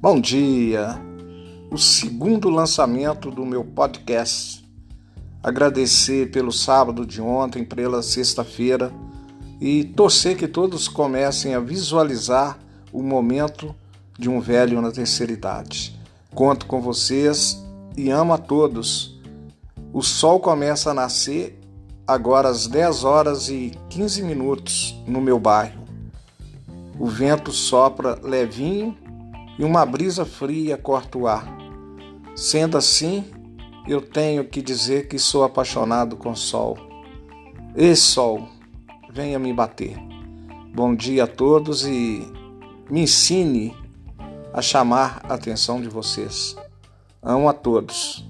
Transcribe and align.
Bom 0.00 0.20
dia! 0.20 0.94
O 1.72 1.76
segundo 1.76 2.48
lançamento 2.48 3.32
do 3.32 3.44
meu 3.44 3.64
podcast. 3.64 4.64
Agradecer 5.42 6.30
pelo 6.30 6.52
sábado 6.52 7.04
de 7.04 7.20
ontem, 7.20 7.64
pela 7.64 8.00
sexta-feira 8.00 8.92
e 9.60 9.82
torcer 9.82 10.36
que 10.36 10.46
todos 10.46 10.86
comecem 10.86 11.52
a 11.52 11.58
visualizar 11.58 12.60
o 12.92 13.02
momento 13.02 13.74
de 14.16 14.30
um 14.30 14.40
velho 14.40 14.80
na 14.80 14.92
terceira 14.92 15.32
idade. 15.32 15.98
Conto 16.32 16.66
com 16.66 16.80
vocês 16.80 17.60
e 17.96 18.08
amo 18.08 18.32
a 18.32 18.38
todos. 18.38 19.20
O 19.92 20.00
sol 20.00 20.38
começa 20.38 20.92
a 20.92 20.94
nascer 20.94 21.58
agora 22.06 22.48
às 22.48 22.68
10 22.68 23.02
horas 23.02 23.48
e 23.48 23.72
15 23.90 24.22
minutos 24.22 24.94
no 25.08 25.20
meu 25.20 25.40
bairro. 25.40 25.82
O 27.00 27.08
vento 27.08 27.50
sopra 27.50 28.16
levinho 28.22 28.96
e 29.58 29.64
uma 29.64 29.84
brisa 29.84 30.24
fria 30.24 30.78
corta 30.78 31.18
o 31.18 31.26
ar. 31.26 31.46
Sendo 32.36 32.78
assim, 32.78 33.24
eu 33.86 34.00
tenho 34.00 34.44
que 34.44 34.62
dizer 34.62 35.08
que 35.08 35.18
sou 35.18 35.42
apaixonado 35.42 36.16
com 36.16 36.34
sol. 36.34 36.78
Ei, 37.74 37.96
sol, 37.96 38.48
venha 39.10 39.38
me 39.38 39.52
bater. 39.52 39.96
Bom 40.74 40.94
dia 40.94 41.24
a 41.24 41.26
todos 41.26 41.86
e 41.86 42.22
me 42.88 43.02
ensine 43.02 43.74
a 44.52 44.62
chamar 44.62 45.20
a 45.24 45.34
atenção 45.34 45.80
de 45.80 45.88
vocês. 45.88 46.56
Amo 47.22 47.48
a 47.48 47.52
todos. 47.52 48.27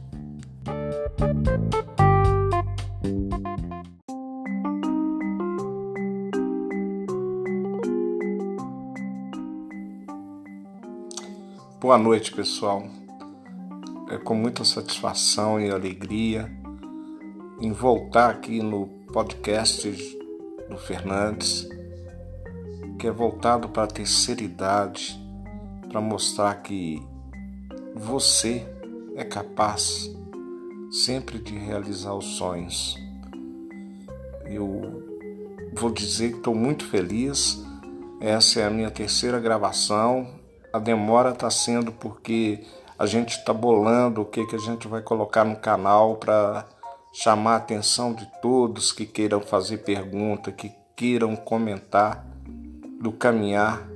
Boa 11.81 11.97
noite, 11.97 12.33
pessoal. 12.33 12.83
É 14.11 14.19
com 14.19 14.35
muita 14.35 14.65
satisfação 14.65 15.61
e 15.61 15.71
alegria 15.71 16.51
em 17.61 17.71
voltar 17.71 18.31
aqui 18.31 18.61
no 18.61 18.89
podcast 19.13 19.89
do 20.69 20.77
Fernandes, 20.77 21.69
que 22.99 23.07
é 23.07 23.13
voltado 23.13 23.69
para 23.69 23.85
a 23.85 23.87
terceira 23.87 24.43
idade, 24.43 25.17
para 25.89 26.01
mostrar 26.01 26.53
que 26.63 27.01
você 27.95 28.67
é 29.15 29.23
capaz 29.23 30.11
sempre 30.91 31.39
de 31.39 31.57
realizar 31.57 32.13
os 32.13 32.25
sonhos. 32.25 32.97
Eu 34.47 35.71
vou 35.75 35.93
dizer 35.93 36.33
que 36.33 36.39
estou 36.39 36.57
muito 36.57 36.85
feliz. 36.85 37.65
Essa 38.21 38.63
é 38.63 38.65
a 38.65 38.71
minha 38.71 38.91
terceira 38.91 39.39
gravação 39.39 40.38
a 40.73 40.79
demora 40.79 41.31
está 41.31 41.51
sendo 41.51 41.93
porque 41.93 42.65
a 42.99 43.07
gente 43.07 43.39
está 43.39 43.53
bolando 43.53 44.23
o 44.23 44.25
que, 44.25 44.45
que 44.47 44.57
a 44.57 44.61
gente 44.61 44.89
vai 44.89 45.01
colocar 45.01 45.45
no 45.45 45.57
canal 45.57 46.17
para 46.17 46.67
chamar 47.13 47.55
a 47.55 47.57
atenção 47.57 48.13
de 48.13 48.27
todos 48.43 48.93
que 48.93 49.07
queiram 49.07 49.41
fazer 49.41 49.79
pergunta, 49.79 50.53
que 50.53 50.73
queiram 50.97 51.37
comentar 51.37 52.27
do 53.01 53.13
caminhar 53.13 53.87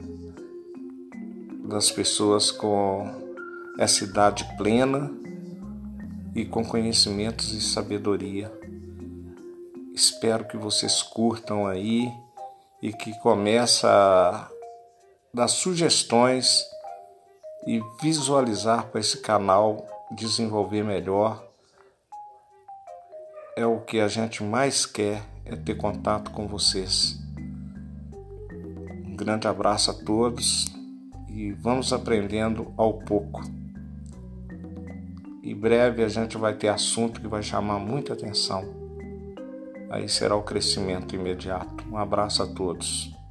das 1.64 1.91
pessoas 1.91 2.51
com 2.51 3.11
essa 3.79 4.05
idade 4.05 4.45
plena 4.57 5.11
e 6.34 6.45
com 6.45 6.64
conhecimentos 6.64 7.53
e 7.53 7.61
sabedoria. 7.61 8.53
Espero 9.95 10.45
que 10.47 10.57
vocês 10.57 11.03
curtam 11.03 11.67
aí 11.67 12.11
e 12.81 12.92
que 12.92 13.19
comece 13.20 13.86
a 13.86 14.52
dar 15.35 15.49
sugestões 15.49 16.63
e 17.67 17.81
visualizar 18.03 18.89
para 18.89 19.01
esse 19.01 19.19
canal 19.19 19.87
desenvolver 20.15 20.83
melhor. 20.83 21.43
É 23.57 23.65
o 23.65 23.81
que 23.81 23.98
a 23.98 24.09
gente 24.09 24.42
mais 24.42 24.85
quer, 24.85 25.23
é 25.47 25.57
ter 25.57 25.77
contato 25.77 26.31
com 26.33 26.47
vocês. 26.47 27.19
Um 29.07 29.17
grande 29.17 29.48
abraço 29.48 29.91
a 29.91 29.95
todos 29.95 30.67
e 31.31 31.51
vamos 31.53 31.95
aprendendo 31.95 32.75
ao 32.77 32.98
pouco. 32.98 33.41
Em 35.42 35.57
breve 35.57 36.05
a 36.05 36.09
gente 36.09 36.37
vai 36.37 36.55
ter 36.55 36.69
assunto 36.69 37.23
que 37.23 37.27
vai 37.27 37.42
chamar 37.42 37.79
muita 37.79 38.13
atenção. 38.13 38.65
Aí 39.91 40.09
será 40.11 40.37
o 40.37 40.42
crescimento 40.42 41.15
imediato. 41.15 41.85
Um 41.91 41.97
abraço 41.97 42.42
a 42.42 42.47
todos. 42.47 43.22